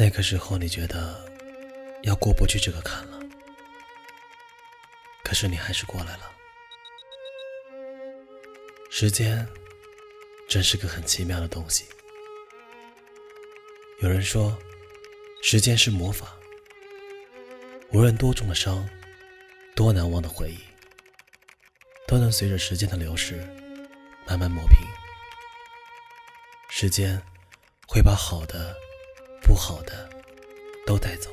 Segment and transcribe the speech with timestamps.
[0.00, 1.22] 那个时候你觉得
[2.04, 3.20] 要过不去这个坎了，
[5.22, 6.32] 可是你还是过来了。
[8.88, 9.46] 时间
[10.48, 11.84] 真是个很奇妙的东西。
[14.00, 14.56] 有人说，
[15.42, 16.34] 时间是魔法，
[17.92, 18.88] 无论多重的伤，
[19.76, 20.60] 多难忘的回忆，
[22.06, 23.46] 都能随着时间的流逝
[24.26, 24.78] 慢慢磨平。
[26.70, 27.20] 时间
[27.86, 28.74] 会把好的。
[29.50, 30.08] 不好的
[30.86, 31.28] 都带走。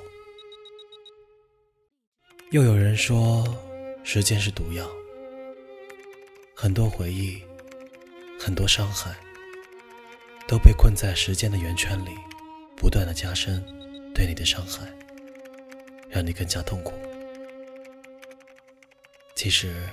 [2.49, 3.45] 又有人说，
[4.03, 4.89] 时间是毒药，
[6.55, 7.43] 很多回忆，
[8.39, 9.15] 很多伤害，
[10.47, 12.17] 都被困在时间的圆圈里，
[12.75, 13.63] 不断的加深
[14.15, 14.91] 对你的伤害，
[16.09, 16.93] 让你更加痛苦。
[19.35, 19.87] 其实，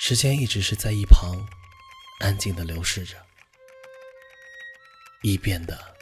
[0.00, 1.46] 时间一直是在一旁
[2.18, 3.16] 安静的流逝着，
[5.22, 5.94] 易变的。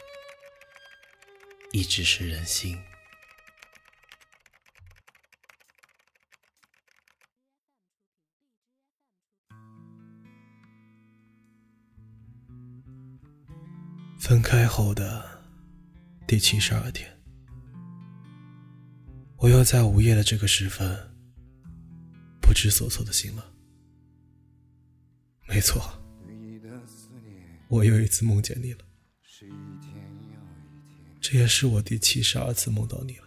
[1.75, 2.81] 一直是人心。
[14.17, 15.43] 分开后的
[16.25, 17.13] 第七十二天，
[19.35, 21.13] 我又在午夜的这个时分
[22.41, 23.53] 不知所措的醒了。
[25.45, 26.01] 没错，
[27.67, 28.85] 我又一次梦见你了。
[31.27, 33.23] 这也是我第七十二次梦到你了。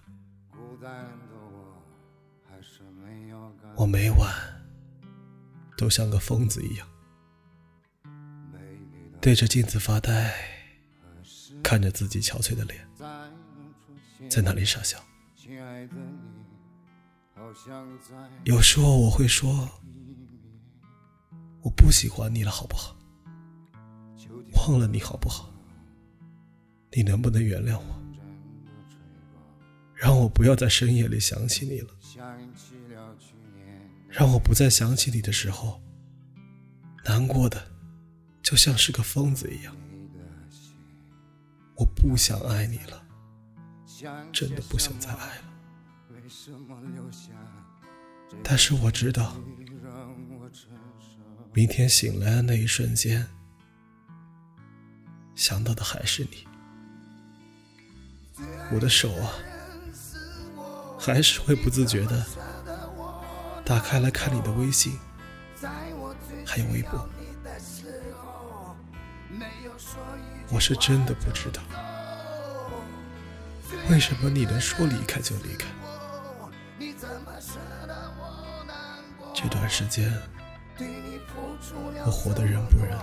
[3.75, 4.33] 我每晚
[5.77, 6.87] 都像个疯子一样，
[9.21, 10.33] 对着镜子发呆，
[11.61, 12.89] 看着自己憔悴的脸，
[14.31, 15.05] 在那里傻笑。
[18.45, 19.69] 有时候我会说，
[21.62, 22.97] 我不喜欢你了，好不好？
[24.55, 25.48] 忘了你好不好？
[26.91, 28.03] 你能不能原谅我，
[29.94, 31.91] 让我不要在深夜里想起你了，
[34.09, 35.82] 让我不再想起你的时候，
[37.04, 37.62] 难过的
[38.43, 39.77] 就像是个疯子一样。
[41.77, 43.06] 我不想爱你了，
[44.32, 45.44] 真的不想再爱了。
[48.43, 49.37] 但是我知道，
[51.53, 53.28] 明天醒来的那一瞬间，
[55.34, 56.48] 想到的还是你。
[58.72, 59.32] 我的手啊，
[60.99, 62.25] 还是会不自觉的
[63.65, 64.99] 打开来看你的微信，
[66.47, 67.09] 还有微博。
[70.50, 71.62] 我是真的不知道，
[73.91, 75.66] 为什么你能说离开就离开。
[79.34, 80.12] 这段时间，
[82.04, 82.97] 我活得人不人，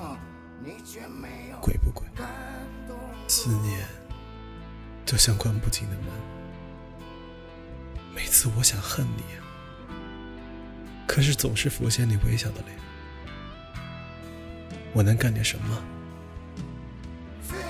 [1.61, 2.07] 鬼不鬼，
[3.27, 4.04] 思念。
[5.05, 6.05] 就像关不紧的门，
[8.13, 9.23] 每次我想恨你，
[11.05, 12.75] 可是总是浮现你微笑的脸。
[14.93, 15.77] 我能干点什么？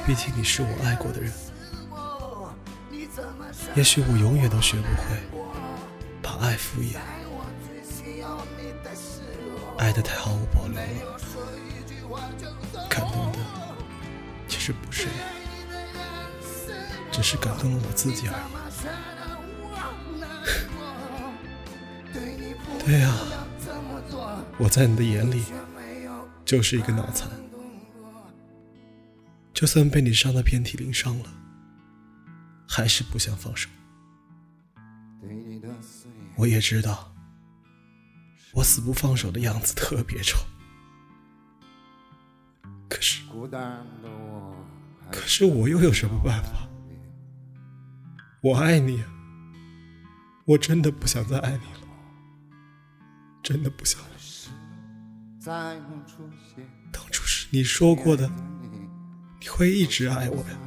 [0.06, 1.34] 毕竟你是我爱过的人。
[3.76, 5.18] 也许我永远都学不会
[6.22, 6.98] 把爱敷衍，
[9.78, 10.88] 爱的太毫无保留了，
[12.90, 13.40] 感动的
[14.48, 15.35] 其实不是你。
[17.16, 18.42] 只是感动了我自己而已。
[22.84, 23.16] 对呀，
[24.58, 25.46] 我在你的眼里
[26.44, 27.30] 就是一个脑残，
[29.54, 31.26] 就算被你伤得遍体鳞伤了，
[32.68, 33.70] 还是不想放手。
[36.36, 37.16] 我也知道，
[38.52, 40.38] 我死不放手的样子特别丑，
[42.90, 43.24] 可是，
[45.10, 46.68] 可是我又有什么办法？
[48.46, 49.04] 我爱你，
[50.46, 51.80] 我真的不想再爱你了，
[53.42, 54.00] 真的不想。
[55.44, 55.82] 当
[57.12, 58.32] 初是你说过的，
[59.42, 60.60] 你会一直爱我呀，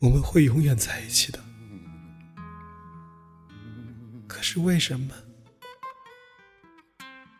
[0.00, 1.38] 我们会永远在一起的。
[4.26, 5.14] 可是为什么？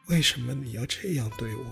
[0.07, 1.65] 为什么你要这样对我？